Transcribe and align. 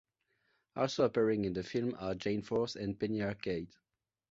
Also 0.75 1.03
appearing 1.05 1.45
in 1.45 1.53
the 1.53 1.61
film 1.61 1.95
are 1.99 2.15
Jane 2.15 2.41
Forth 2.41 2.75
and 2.75 2.99
Penny 2.99 3.21
Arcade. 3.21 3.69